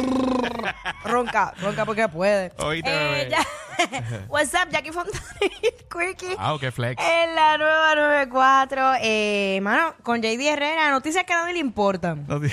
Ronca, 1.04 1.54
ronca 1.60 1.84
porque 1.84 2.08
puede. 2.08 2.46
Eh, 2.46 2.82
bebé. 2.82 3.28
ya- 3.30 3.46
What's 4.28 4.54
up, 4.54 4.70
Jackie 4.70 4.90
Fontana 4.92 5.22
y 5.40 5.70
Quickie. 5.88 6.34
Ah, 6.38 6.54
ok, 6.54 6.70
flex. 6.70 7.02
En 7.02 7.34
la 7.34 7.58
nueva 7.58 7.94
94, 7.94 8.94
eh, 9.02 9.58
mano, 9.62 9.94
con 10.02 10.20
JD 10.22 10.40
Herrera, 10.48 10.90
noticias 10.90 11.24
que 11.24 11.32
a 11.32 11.40
nadie 11.42 11.52
le 11.54 11.58
importan. 11.60 12.24
No 12.26 12.40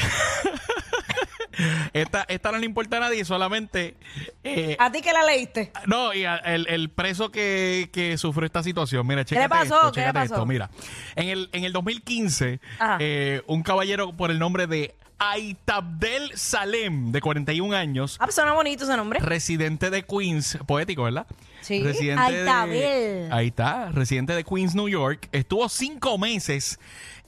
esta, 1.94 2.26
esta 2.28 2.52
no 2.52 2.58
le 2.58 2.66
importa 2.66 2.98
a 2.98 3.00
nadie, 3.02 3.24
solamente. 3.26 3.96
eh, 4.44 4.76
¿A 4.80 4.92
ti 4.92 5.02
que 5.02 5.14
la 5.14 5.24
leíste? 5.24 5.72
no, 5.86 6.14
y 6.14 6.26
a- 6.26 6.38
el, 6.38 6.68
el 6.68 6.90
preso 6.90 7.32
que, 7.32 7.90
que 7.94 8.18
sufrió 8.18 8.46
esta 8.46 8.64
situación. 8.64 9.06
Mira, 9.08 9.22
le 9.22 9.26
chécate 9.26 9.50
pasó? 9.50 9.64
esto, 9.76 9.92
¿Qué 9.94 10.02
le 10.02 10.08
chécate 10.08 10.20
pasó? 10.20 10.34
esto. 10.36 10.46
Mira, 10.46 10.70
en 11.16 11.30
el, 11.30 11.50
en 11.54 11.64
el 11.64 11.72
2015, 11.74 12.60
Ajá. 12.80 12.98
eh, 13.00 13.42
un 13.48 13.64
caballero 13.64 14.12
por 14.16 14.30
el 14.32 14.40
nombre 14.40 14.68
de 14.68 14.94
Aitabdel 15.32 16.32
Salem, 16.36 17.12
de 17.12 17.22
41 17.22 17.74
años, 17.76 18.18
Ah, 18.20 18.26
pues 18.26 18.36
suena 18.36 18.52
bonito 18.54 18.84
ese 18.84 18.96
nombre. 18.98 19.20
residente 19.20 19.90
de 19.90 20.04
Queens, 20.04 20.58
poético, 20.68 21.04
¿verdad? 21.04 21.26
Sí, 21.62 21.82
Residente 21.82 22.32
de- 22.32 22.40
Aitabel. 22.42 23.32
ahí 23.32 23.48
está, 23.48 23.90
residente 23.92 24.34
de 24.34 24.44
Queens, 24.44 24.76
New 24.76 24.90
York. 24.90 25.30
Estuvo 25.32 25.70
cinco 25.70 26.18
meses 26.18 26.78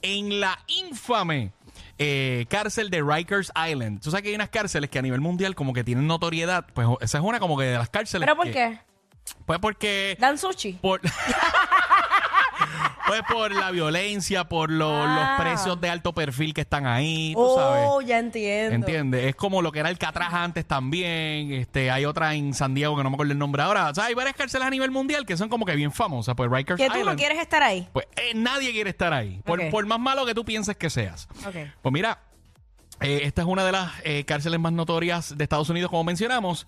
en 0.02 0.40
la 0.40 0.58
infame 0.66 1.52
eh, 1.98 2.44
cárcel 2.50 2.90
de 2.90 3.02
Rikers 3.02 3.50
Island. 3.56 4.02
Tú 4.02 4.10
sabes 4.10 4.22
que 4.22 4.28
hay 4.28 4.34
unas 4.34 4.50
cárceles 4.50 4.90
que 4.90 4.98
a 4.98 5.02
nivel 5.02 5.20
mundial 5.22 5.54
como 5.54 5.72
que 5.72 5.82
tienen 5.82 6.06
notoriedad. 6.06 6.66
Pues 6.74 6.86
esa 7.00 7.18
es 7.18 7.24
una 7.24 7.40
como 7.40 7.56
que 7.56 7.64
de 7.64 7.78
las 7.78 7.88
cárceles. 7.88 8.26
¿Pero 8.26 8.36
por 8.36 8.46
que- 8.46 8.52
qué? 8.52 8.78
Pues 9.46 9.58
porque... 9.58 10.16
¿Dan 10.20 10.36
sushi? 10.38 10.74
Por, 10.74 11.00
pues 13.06 13.22
por 13.32 13.52
la 13.54 13.70
violencia, 13.70 14.44
por 14.48 14.70
lo- 14.70 15.02
Ah. 15.06 15.36
los 15.38 15.44
precios 15.46 15.80
de 15.80 15.88
alto 15.90 16.12
perfil 16.14 16.52
que 16.54 16.62
están 16.62 16.86
ahí, 16.86 17.32
tú 17.34 17.54
sabes. 17.56 17.84
Oh, 17.88 18.00
ya 18.00 18.18
entiendo. 18.18 18.74
¿Entiendes? 18.74 19.24
Es 19.26 19.36
como 19.36 19.62
lo 19.62 19.70
que 19.72 19.78
era 19.80 19.90
el 19.90 19.98
Catraz 19.98 20.32
antes 20.34 20.66
también. 20.66 21.52
Este, 21.52 21.90
hay 21.90 22.04
otra 22.04 22.34
en 22.34 22.54
San 22.54 22.74
Diego 22.74 22.96
que 22.96 23.02
no 23.02 23.10
me 23.10 23.14
acuerdo 23.14 23.32
el 23.32 23.38
nombre 23.38 23.62
ahora. 23.62 23.90
O 23.90 23.94
sea, 23.94 24.04
hay 24.06 24.14
varias 24.14 24.34
cárceles 24.36 24.66
a 24.66 24.70
nivel 24.70 24.90
mundial 24.90 25.24
que 25.26 25.36
son 25.36 25.48
como 25.48 25.64
que 25.64 25.74
bien 25.76 25.92
famosas. 25.92 26.34
Pues 26.34 26.50
Rikers 26.50 26.78
Que 26.78 26.86
tú 26.88 26.94
no 26.94 27.00
Island. 27.00 27.18
quieres 27.18 27.38
estar 27.38 27.62
ahí. 27.62 27.88
Pues 27.92 28.06
eh, 28.16 28.32
nadie 28.34 28.72
quiere 28.72 28.90
estar 28.90 29.12
ahí. 29.12 29.40
Por, 29.44 29.60
Ok. 29.60 29.70
por 29.70 29.86
más 29.86 30.00
malo 30.00 30.26
que 30.26 30.34
tú 30.34 30.44
pienses 30.44 30.76
que 30.76 30.90
seas. 30.90 31.28
Ok. 31.46 31.54
Pues 31.82 31.92
mira, 31.92 32.18
eh, 33.00 33.20
esta 33.24 33.42
es 33.42 33.48
una 33.48 33.64
de 33.64 33.72
las 33.72 33.92
eh, 34.04 34.24
cárceles 34.24 34.58
más 34.58 34.72
notorias 34.72 35.36
de 35.36 35.44
Estados 35.44 35.68
Unidos, 35.68 35.90
como 35.90 36.04
mencionamos. 36.04 36.66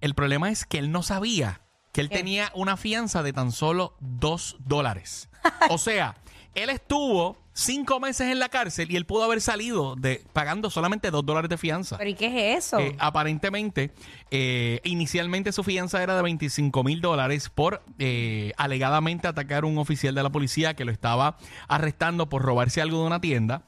El 0.00 0.14
problema 0.14 0.50
es 0.50 0.64
que 0.64 0.78
él 0.78 0.92
no 0.92 1.02
sabía 1.02 1.60
que 1.92 2.00
él 2.00 2.08
¿Qué? 2.08 2.16
tenía 2.16 2.50
una 2.54 2.76
fianza 2.76 3.22
de 3.22 3.32
tan 3.32 3.52
solo 3.52 3.96
dos 4.00 4.56
dólares. 4.60 5.28
o 5.70 5.78
sea, 5.78 6.16
él 6.54 6.70
estuvo 6.70 7.36
cinco 7.52 7.98
meses 7.98 8.30
en 8.30 8.38
la 8.38 8.48
cárcel 8.48 8.90
y 8.90 8.96
él 8.96 9.04
pudo 9.04 9.24
haber 9.24 9.40
salido 9.40 9.96
de 9.96 10.22
pagando 10.32 10.70
solamente 10.70 11.10
dos 11.10 11.26
dólares 11.26 11.50
de 11.50 11.58
fianza. 11.58 11.98
¿Pero 11.98 12.10
y 12.10 12.14
qué 12.14 12.52
es 12.52 12.66
eso? 12.66 12.78
Eh, 12.78 12.94
aparentemente, 12.98 13.90
eh, 14.30 14.80
inicialmente 14.84 15.50
su 15.50 15.64
fianza 15.64 16.02
era 16.02 16.14
de 16.16 16.22
25 16.22 16.84
mil 16.84 17.00
dólares 17.00 17.48
por 17.48 17.82
eh, 17.98 18.52
alegadamente 18.56 19.26
atacar 19.26 19.64
a 19.64 19.66
un 19.66 19.78
oficial 19.78 20.14
de 20.14 20.22
la 20.22 20.30
policía 20.30 20.74
que 20.74 20.84
lo 20.84 20.92
estaba 20.92 21.36
arrestando 21.66 22.28
por 22.28 22.42
robarse 22.42 22.80
algo 22.80 23.00
de 23.00 23.06
una 23.06 23.20
tienda. 23.20 23.64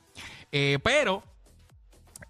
Pero 0.51 1.23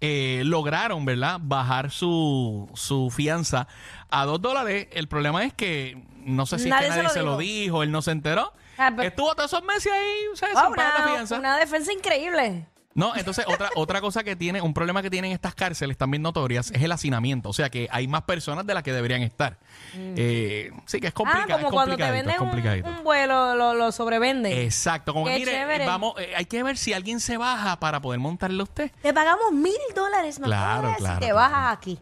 eh, 0.01 0.41
lograron, 0.45 1.05
¿verdad?, 1.05 1.37
bajar 1.41 1.91
su, 1.91 2.69
su 2.73 3.09
fianza 3.11 3.67
a 4.09 4.25
dos 4.25 4.41
dólares. 4.41 4.87
El 4.91 5.07
problema 5.07 5.43
es 5.45 5.53
que 5.53 6.03
no 6.25 6.45
sé 6.45 6.57
si 6.59 6.65
es 6.65 6.69
Nadie 6.71 6.91
se 6.91 7.03
lo 7.03 7.09
se 7.09 7.21
lo 7.23 7.37
dijo. 7.37 7.83
él 7.83 7.91
no 7.91 8.01
se 8.01 8.11
enteró. 8.11 8.51
Ah, 8.77 8.91
Estuvo 9.01 9.35
todos 9.35 9.51
esos 9.53 9.63
meses 9.63 9.91
ahí, 9.91 10.15
¿sabes? 10.35 10.55
Ah, 10.57 10.65
sin 10.65 10.75
pagar 10.75 10.93
la 10.99 11.05
una, 11.05 11.13
fianza. 11.13 11.37
una 11.39 11.57
defensa 11.57 11.93
increíble. 11.93 12.65
No, 12.93 13.15
entonces 13.15 13.45
otra 13.47 13.69
otra 13.75 14.01
cosa 14.01 14.23
que 14.23 14.35
tiene, 14.35 14.61
un 14.61 14.73
problema 14.73 15.01
que 15.01 15.09
tienen 15.09 15.31
estas 15.31 15.55
cárceles 15.55 15.97
también 15.97 16.21
notorias 16.21 16.71
es 16.71 16.81
el 16.83 16.91
hacinamiento. 16.91 17.49
O 17.49 17.53
sea 17.53 17.69
que 17.69 17.87
hay 17.91 18.07
más 18.07 18.23
personas 18.23 18.65
de 18.65 18.73
las 18.73 18.83
que 18.83 18.91
deberían 18.93 19.21
estar. 19.21 19.57
Eh, 19.95 20.71
sí, 20.85 20.99
que 20.99 21.07
es 21.07 21.13
Ah, 21.13 21.15
complicado. 21.15 21.51
como 21.53 21.67
es 21.67 21.71
cuando 21.73 21.97
te 21.97 22.11
venden 22.11 22.41
un, 22.41 22.93
un 22.97 23.03
vuelo, 23.03 23.55
lo, 23.55 23.73
lo 23.73 23.91
sobrevenden. 23.91 24.57
Exacto, 24.57 25.13
como 25.13 25.25
que 25.27 25.35
mire, 25.35 25.51
chévere. 25.51 25.85
vamos, 25.85 26.15
eh, 26.19 26.33
hay 26.35 26.45
que 26.45 26.63
ver 26.63 26.77
si 26.77 26.93
alguien 26.93 27.19
se 27.19 27.37
baja 27.37 27.79
para 27.79 28.01
poder 28.01 28.19
montarle 28.19 28.59
a 28.59 28.63
usted. 28.63 28.91
Te 29.01 29.13
pagamos 29.13 29.51
mil 29.53 29.73
dólares 29.95 30.39
más 30.39 30.47
Claro, 30.47 30.93
claro, 30.97 31.13
si 31.15 31.19
te 31.19 31.31
claro. 31.31 31.35
bajas 31.35 31.77
aquí. 31.77 31.99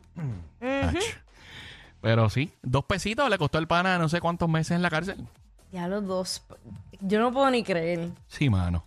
Ach. 0.62 0.96
Pero 2.02 2.30
sí, 2.30 2.52
dos 2.62 2.86
pesitos 2.86 3.30
le 3.30 3.38
costó 3.38 3.58
el 3.60 3.68
pana 3.68 3.98
no 3.98 4.08
sé 4.10 4.22
cuántos 4.22 4.48
meses 4.50 4.72
en 4.72 4.82
la 4.82 4.90
cárcel. 4.90 5.28
Ya 5.72 5.88
los 5.88 6.06
dos. 6.08 6.42
Yo 7.02 7.20
no 7.20 7.32
puedo 7.32 7.50
ni 7.52 7.64
creer. 7.64 8.10
Sí, 8.28 8.50
mano. 8.50 8.84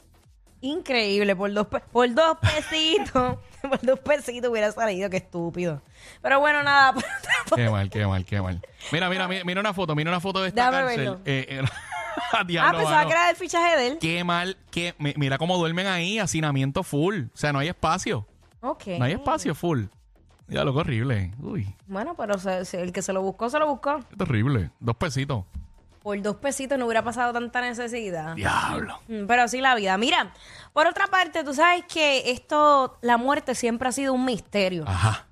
Increíble, 0.63 1.37
por 1.37 1.53
dos, 1.53 1.67
por 1.67 2.15
dos 2.15 2.39
pesitos. 2.41 3.37
por 3.63 3.81
dos 3.83 3.99
pesitos 4.01 4.51
hubiera 4.51 4.73
salido, 4.73 5.11
qué 5.11 5.19
estúpido. 5.19 5.83
Pero 6.23 6.41
bueno, 6.41 6.63
nada. 6.63 6.95
Qué 7.55 7.69
mal, 7.69 7.91
qué 7.91 8.07
mal, 8.07 8.25
qué 8.25 8.41
mal. 8.41 8.63
Mira, 8.93 9.11
mira, 9.11 9.29
mira, 9.29 9.45
mira 9.45 9.61
una 9.61 9.75
foto, 9.75 9.95
mira 9.95 10.11
una 10.11 10.21
foto 10.21 10.41
de 10.41 10.49
esta 10.49 10.71
Déjame 10.71 10.95
cárcel. 10.97 11.19
Eh, 11.27 11.47
eh, 11.51 11.63
ah, 12.33 12.45
diablo, 12.45 12.79
pensaba 12.79 12.97
mano. 12.99 13.09
que 13.09 13.13
era 13.15 13.31
el 13.31 13.37
fichaje 13.37 13.77
de 13.77 13.87
él. 13.89 13.99
Qué 14.01 14.25
mal, 14.25 14.57
qué, 14.71 14.95
mi- 14.99 15.13
mira 15.19 15.37
cómo 15.37 15.59
duermen 15.59 15.87
ahí, 15.87 16.19
hacinamiento 16.19 16.83
full. 16.83 17.25
O 17.35 17.37
sea, 17.37 17.53
no 17.53 17.59
hay 17.59 17.69
espacio. 17.69 18.27
Ok. 18.63 18.87
No 18.99 19.05
hay 19.05 19.13
espacio 19.13 19.55
full. 19.55 19.85
Ya 20.49 20.65
lo 20.65 20.75
horrible. 20.75 21.33
Uy, 21.41 21.75
Bueno, 21.87 22.15
pero 22.17 22.39
se- 22.39 22.65
se- 22.65 22.81
el 22.81 22.93
que 22.93 23.03
se 23.03 23.13
lo 23.13 23.21
buscó, 23.21 23.51
se 23.51 23.59
lo 23.59 23.67
buscó. 23.67 24.01
qué 24.09 24.17
terrible. 24.17 24.71
Dos 24.81 24.97
pesitos. 24.97 25.45
Por 26.03 26.21
dos 26.21 26.37
pesitos 26.37 26.79
no 26.79 26.87
hubiera 26.87 27.03
pasado 27.03 27.33
tanta 27.33 27.61
necesidad. 27.61 28.35
Diablo. 28.35 29.01
Mm, 29.09 29.27
Pero 29.27 29.43
así 29.43 29.61
la 29.61 29.75
vida. 29.75 29.97
Mira, 29.99 30.33
por 30.73 30.87
otra 30.87 31.07
parte, 31.07 31.45
tú 31.45 31.55
sabes 31.55 31.85
que 31.87 32.31
esto, 32.33 32.99
la 33.03 33.17
muerte 33.17 33.55
siempre 33.55 33.89
ha 33.89 33.93
sido 33.93 34.13
un 34.13 34.25
misterio. 34.25 34.85
Ajá. 34.87 35.27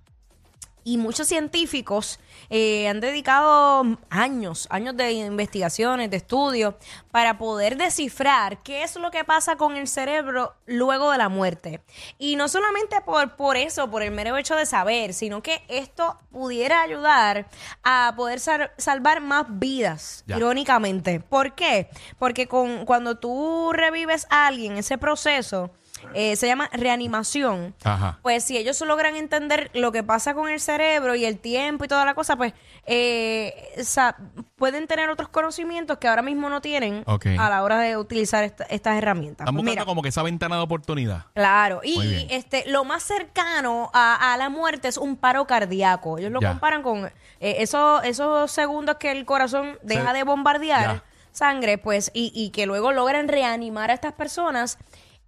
Y 0.84 0.96
muchos 0.96 1.28
científicos 1.28 2.18
eh, 2.48 2.88
han 2.88 3.00
dedicado 3.00 3.98
años, 4.08 4.66
años 4.70 4.96
de 4.96 5.12
investigaciones, 5.12 6.10
de 6.10 6.16
estudios, 6.18 6.74
para 7.10 7.38
poder 7.38 7.76
descifrar 7.76 8.62
qué 8.62 8.82
es 8.82 8.96
lo 8.96 9.10
que 9.10 9.24
pasa 9.24 9.56
con 9.56 9.76
el 9.76 9.86
cerebro 9.88 10.54
luego 10.66 11.10
de 11.10 11.18
la 11.18 11.28
muerte. 11.28 11.82
Y 12.18 12.36
no 12.36 12.48
solamente 12.48 13.00
por, 13.02 13.36
por 13.36 13.56
eso, 13.56 13.90
por 13.90 14.02
el 14.02 14.10
mero 14.10 14.36
hecho 14.36 14.56
de 14.56 14.66
saber, 14.66 15.12
sino 15.14 15.42
que 15.42 15.62
esto 15.68 16.18
pudiera 16.30 16.82
ayudar 16.82 17.46
a 17.82 18.14
poder 18.16 18.40
sal- 18.40 18.70
salvar 18.78 19.20
más 19.20 19.46
vidas, 19.48 20.24
Ya. 20.26 20.36
irónicamente. 20.36 21.20
¿Por 21.20 21.54
qué? 21.54 21.90
Porque 22.18 22.46
con, 22.46 22.84
cuando 22.86 23.18
tú 23.18 23.72
revives 23.72 24.26
a 24.30 24.46
alguien, 24.46 24.76
ese 24.78 24.98
proceso 24.98 25.70
eh, 26.14 26.36
se 26.36 26.46
llama 26.46 26.68
reanimación. 26.72 27.74
Ajá. 27.84 28.18
Pues 28.22 28.44
si 28.44 28.56
ellos 28.56 28.80
logran 28.82 29.16
entender 29.16 29.70
lo 29.74 29.92
que 29.92 30.02
pasa 30.02 30.34
con 30.34 30.48
el 30.48 30.60
cerebro 30.60 31.14
y 31.14 31.24
el 31.24 31.38
tiempo 31.38 31.84
y 31.84 31.88
toda 31.88 32.04
la 32.04 32.14
cosa, 32.14 32.36
pues 32.36 32.52
eh, 32.86 33.54
sa- 33.82 34.16
pueden 34.56 34.86
tener 34.86 35.08
otros 35.10 35.28
conocimientos 35.28 35.98
que 35.98 36.08
ahora 36.08 36.22
mismo 36.22 36.48
no 36.50 36.60
tienen 36.60 37.04
a 37.06 37.48
la 37.50 37.62
hora 37.62 37.78
de 37.78 37.96
utilizar 37.96 38.44
esta- 38.44 38.64
estas 38.64 38.96
herramientas. 38.98 39.44
Están 39.44 39.54
Pues 39.54 39.62
buscando 39.64 39.70
mira, 39.70 39.84
como 39.84 40.02
que 40.02 40.08
esa 40.08 40.22
ventana 40.22 40.56
de 40.56 40.62
oportunidad. 40.62 41.26
Claro, 41.34 41.80
y 41.82 42.26
este 42.30 42.64
lo 42.66 42.84
más 42.84 43.02
cercano 43.02 43.90
a, 43.94 44.32
a 44.32 44.36
la 44.36 44.48
muerte 44.48 44.88
es 44.88 44.96
un 44.96 45.16
paro 45.16 45.46
cardíaco. 45.46 46.18
Ellos 46.18 46.30
lo 46.32 46.40
Ya. 46.40 46.48
comparan 46.50 46.82
con 46.82 47.06
eh, 47.06 47.12
esos, 47.58 48.04
esos 48.04 48.50
segundos 48.50 48.96
que 48.96 49.10
el 49.12 49.24
corazón 49.24 49.78
deja 49.82 50.08
Se- 50.08 50.16
de 50.16 50.24
bombardear 50.24 50.82
Ya. 50.96 51.04
sangre, 51.32 51.78
pues, 51.78 52.10
y, 52.12 52.32
y 52.34 52.50
que 52.50 52.66
luego 52.66 52.92
logran 52.92 53.28
reanimar 53.28 53.90
a 53.90 53.94
estas 53.94 54.12
personas. 54.12 54.78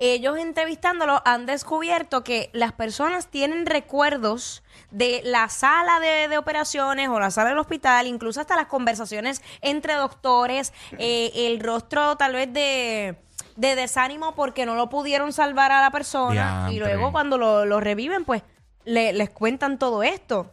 Ellos 0.04 0.36
entrevistándolos 0.36 1.20
han 1.24 1.46
descubierto 1.46 2.24
que 2.24 2.50
las 2.52 2.72
personas 2.72 3.28
tienen 3.28 3.66
recuerdos 3.66 4.64
de 4.90 5.20
la 5.24 5.48
sala 5.48 6.00
de, 6.00 6.26
de 6.26 6.38
operaciones 6.38 7.08
o 7.08 7.20
la 7.20 7.30
sala 7.30 7.50
del 7.50 7.58
hospital, 7.58 8.08
incluso 8.08 8.40
hasta 8.40 8.56
las 8.56 8.66
conversaciones 8.66 9.42
entre 9.60 9.94
doctores, 9.94 10.72
eh, 10.98 11.30
el 11.34 11.60
rostro 11.60 12.16
tal 12.16 12.32
vez 12.32 12.52
de, 12.52 13.16
de 13.54 13.76
desánimo 13.76 14.34
porque 14.34 14.66
no 14.66 14.74
lo 14.74 14.88
pudieron 14.88 15.32
salvar 15.32 15.70
a 15.70 15.80
la 15.80 15.90
persona 15.92 16.66
y 16.72 16.78
luego 16.80 17.12
cuando 17.12 17.38
lo, 17.38 17.64
lo 17.64 17.78
reviven 17.78 18.24
pues 18.24 18.42
le- 18.84 19.12
les 19.12 19.30
cuentan 19.30 19.78
todo 19.78 20.02
esto. 20.02 20.52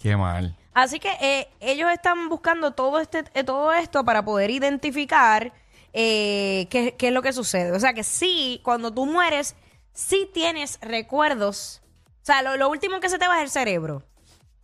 Qué 0.00 0.16
mal. 0.16 0.56
Así 0.74 0.98
que 0.98 1.10
eh, 1.20 1.48
ellos 1.60 1.90
están 1.92 2.28
buscando 2.28 2.72
todo 2.72 2.98
este 3.00 3.24
eh, 3.34 3.44
todo 3.44 3.72
esto 3.72 4.04
para 4.04 4.24
poder 4.24 4.50
identificar 4.50 5.52
eh, 5.92 6.66
qué, 6.70 6.94
qué 6.96 7.08
es 7.08 7.12
lo 7.12 7.22
que 7.22 7.32
sucede. 7.32 7.72
O 7.72 7.80
sea 7.80 7.92
que 7.92 8.04
sí, 8.04 8.60
cuando 8.62 8.92
tú 8.92 9.06
mueres, 9.06 9.56
sí 9.92 10.30
tienes 10.32 10.78
recuerdos. 10.80 11.82
O 12.22 12.24
sea, 12.24 12.42
lo, 12.42 12.56
lo 12.56 12.68
último 12.68 13.00
que 13.00 13.08
se 13.08 13.18
te 13.18 13.26
va 13.26 13.38
es 13.38 13.44
el 13.44 13.50
cerebro. 13.50 14.02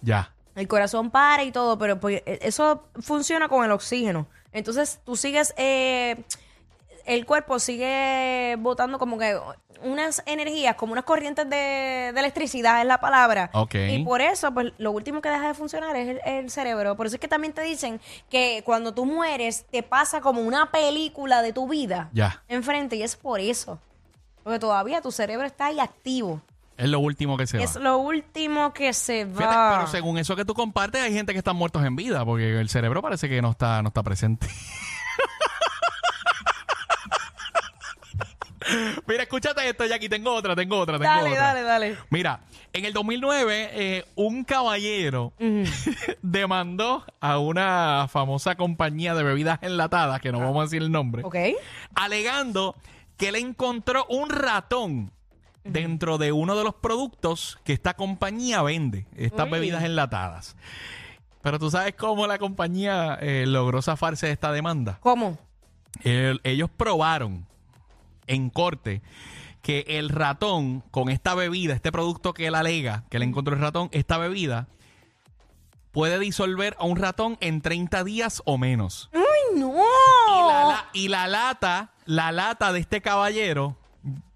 Ya. 0.00 0.34
El 0.54 0.68
corazón 0.68 1.10
para 1.10 1.42
y 1.44 1.50
todo, 1.50 1.78
pero 1.78 1.98
pues, 1.98 2.22
eh, 2.26 2.38
eso 2.42 2.88
funciona 3.00 3.48
con 3.48 3.64
el 3.64 3.72
oxígeno. 3.72 4.28
Entonces 4.52 5.00
tú 5.04 5.16
sigues, 5.16 5.52
eh, 5.56 6.24
el 7.06 7.26
cuerpo 7.26 7.58
sigue 7.58 8.56
botando 8.58 8.98
como 8.98 9.18
que 9.18 9.38
unas 9.82 10.22
energías, 10.24 10.76
como 10.76 10.92
unas 10.92 11.04
corrientes 11.04 11.48
de, 11.50 11.56
de 12.14 12.18
electricidad 12.18 12.80
es 12.80 12.86
la 12.86 13.00
palabra. 13.00 13.50
Ok. 13.52 13.74
Y 13.74 14.04
por 14.04 14.20
eso, 14.22 14.52
pues 14.54 14.72
lo 14.78 14.92
último 14.92 15.20
que 15.20 15.28
deja 15.28 15.48
de 15.48 15.54
funcionar 15.54 15.94
es 15.96 16.08
el, 16.08 16.20
el 16.24 16.50
cerebro. 16.50 16.96
Por 16.96 17.06
eso 17.06 17.16
es 17.16 17.20
que 17.20 17.28
también 17.28 17.52
te 17.52 17.60
dicen 17.62 18.00
que 18.30 18.62
cuando 18.64 18.94
tú 18.94 19.04
mueres 19.04 19.66
te 19.70 19.82
pasa 19.82 20.20
como 20.22 20.40
una 20.40 20.70
película 20.70 21.42
de 21.42 21.52
tu 21.52 21.68
vida 21.68 22.08
Ya. 22.12 22.42
enfrente 22.48 22.96
y 22.96 23.02
es 23.02 23.16
por 23.16 23.40
eso. 23.40 23.78
Porque 24.42 24.58
todavía 24.58 25.00
tu 25.02 25.10
cerebro 25.12 25.46
está 25.46 25.66
ahí 25.66 25.80
activo. 25.80 26.40
Es 26.76 26.88
lo 26.88 26.98
último 26.98 27.36
que 27.36 27.46
se 27.46 27.58
va. 27.58 27.64
Es 27.64 27.76
lo 27.76 27.98
último 27.98 28.72
que 28.72 28.92
se 28.92 29.26
Fíjate, 29.26 29.44
va. 29.56 29.76
pero 29.76 29.86
según 29.90 30.18
eso 30.18 30.34
que 30.34 30.44
tú 30.44 30.54
compartes, 30.54 31.02
hay 31.02 31.12
gente 31.12 31.32
que 31.32 31.38
están 31.38 31.56
muertos 31.56 31.84
en 31.84 31.94
vida, 31.94 32.24
porque 32.24 32.58
el 32.60 32.68
cerebro 32.68 33.00
parece 33.00 33.28
que 33.28 33.40
no 33.42 33.50
está, 33.50 33.80
no 33.82 33.88
está 33.88 34.02
presente. 34.02 34.46
Mira, 39.06 39.22
escúchate 39.24 39.68
esto, 39.68 39.84
Jackie. 39.86 40.08
Tengo 40.08 40.32
otra, 40.32 40.56
tengo 40.56 40.78
otra, 40.78 40.98
tengo 40.98 41.10
dale, 41.10 41.30
otra. 41.32 41.42
dale, 41.42 41.62
dale. 41.62 41.96
Mira, 42.10 42.40
en 42.72 42.84
el 42.86 42.92
2009, 42.92 43.70
eh, 43.72 44.04
un 44.14 44.44
caballero 44.44 45.32
demandó 46.22 47.04
a 47.20 47.38
una 47.38 48.06
famosa 48.10 48.54
compañía 48.56 49.14
de 49.14 49.22
bebidas 49.22 49.58
enlatadas, 49.62 50.20
que 50.20 50.32
no 50.32 50.38
vamos 50.40 50.58
a 50.60 50.62
decir 50.64 50.82
el 50.82 50.90
nombre, 50.90 51.22
Ok. 51.24 51.36
alegando 51.94 52.74
que 53.16 53.32
le 53.32 53.38
encontró 53.38 54.06
un 54.08 54.30
ratón 54.30 55.12
dentro 55.64 56.18
de 56.18 56.32
uno 56.32 56.56
de 56.56 56.64
los 56.64 56.74
productos 56.74 57.58
que 57.64 57.72
esta 57.72 57.94
compañía 57.94 58.62
vende, 58.62 59.06
estas 59.16 59.46
Uy. 59.46 59.52
bebidas 59.52 59.84
enlatadas. 59.84 60.56
Pero 61.42 61.58
tú 61.58 61.70
sabes 61.70 61.94
cómo 61.94 62.26
la 62.26 62.38
compañía 62.38 63.18
eh, 63.20 63.44
logró 63.46 63.82
zafarse 63.82 64.26
de 64.26 64.32
esta 64.32 64.50
demanda. 64.50 64.98
¿Cómo? 65.00 65.38
El- 66.02 66.40
ellos 66.42 66.70
probaron 66.74 67.46
en 68.26 68.50
corte 68.50 69.02
que 69.62 69.84
el 69.88 70.08
ratón 70.10 70.82
con 70.90 71.08
esta 71.08 71.34
bebida, 71.34 71.74
este 71.74 71.90
producto 71.92 72.34
que 72.34 72.46
él 72.48 72.54
alega 72.54 73.04
que 73.10 73.18
le 73.18 73.24
encontró 73.24 73.54
el 73.54 73.60
ratón, 73.60 73.88
esta 73.92 74.18
bebida 74.18 74.68
puede 75.92 76.18
disolver 76.18 76.76
a 76.78 76.84
un 76.84 76.96
ratón 76.96 77.38
en 77.40 77.60
30 77.60 78.04
días 78.04 78.42
o 78.44 78.58
menos. 78.58 79.10
¡Ay, 79.14 79.58
no! 79.58 79.70
Y 79.72 80.48
la, 80.48 80.64
la- 80.66 80.88
y 80.92 81.08
la 81.08 81.26
lata, 81.28 81.92
la 82.04 82.32
lata 82.32 82.72
de 82.72 82.80
este 82.80 83.00
caballero 83.00 83.76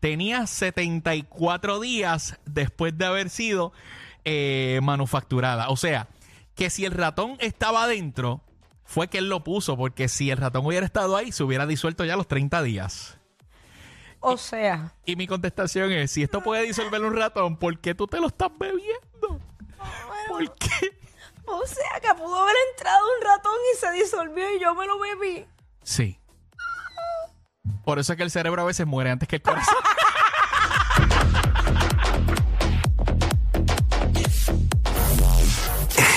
tenía 0.01 0.47
74 0.47 1.81
días 1.81 2.39
después 2.47 2.97
de 2.97 3.05
haber 3.07 3.29
sido 3.29 3.73
eh, 4.25 4.81
manufacturada. 4.83 5.69
O 5.69 5.77
sea, 5.77 6.09
que 6.55 6.71
si 6.71 6.85
el 6.85 6.93
ratón 6.93 7.37
estaba 7.41 7.85
adentro, 7.85 8.41
fue 8.85 9.09
que 9.09 9.19
él 9.19 9.29
lo 9.29 9.45
puso, 9.45 9.77
porque 9.77 10.09
si 10.09 10.31
el 10.31 10.39
ratón 10.39 10.65
hubiera 10.65 10.87
estado 10.87 11.17
ahí, 11.17 11.33
se 11.33 11.43
hubiera 11.45 11.67
disuelto 11.67 12.05
ya 12.05 12.15
a 12.15 12.17
los 12.17 12.29
30 12.29 12.63
días. 12.63 13.18
O 14.21 14.37
sea, 14.37 14.93
Y 15.05 15.17
mi 15.17 15.27
contestación 15.27 15.93
es, 15.93 16.11
si 16.11 16.23
esto 16.23 16.43
puede 16.43 16.63
disolver 16.65 17.03
un 17.05 17.17
ratón, 17.17 17.57
¿por 17.57 17.79
qué 17.79 17.95
tú 17.95 18.07
te 18.07 18.19
lo 18.21 18.27
estás 18.29 18.51
bebiendo? 18.59 19.41
¿Por 20.29 20.55
qué? 20.57 20.99
o 21.47 21.67
sea 21.67 22.01
que 22.01 22.15
pudo 22.15 22.37
haber 22.43 22.57
entrado 22.73 23.07
un 23.17 23.25
ratón 23.25 23.55
y 23.73 23.79
se 23.79 23.91
disolvió 23.93 24.55
y 24.55 24.61
yo 24.61 24.75
me 24.75 24.87
lo 24.87 24.99
bebí. 24.99 25.47
Sí. 25.83 26.19
Por 27.85 27.99
eso 27.99 28.13
es 28.13 28.17
que 28.17 28.23
el 28.23 28.31
cerebro 28.31 28.63
a 28.63 28.67
veces 28.67 28.87
muere 28.87 29.11
antes 29.11 29.29
que 29.29 29.37
el 29.37 29.43
corazón. 29.43 29.75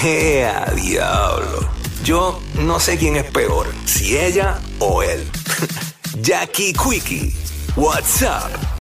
¡Ea, 0.03 0.65
diablo! 0.75 1.69
Yo 2.03 2.41
no 2.55 2.79
sé 2.79 2.97
quién 2.97 3.15
es 3.15 3.25
peor, 3.31 3.67
si 3.85 4.17
ella 4.17 4.59
o 4.79 5.03
él. 5.03 5.29
Jackie 6.21 6.73
Quickie, 6.73 7.33
What's 7.75 8.21
up? 8.21 8.60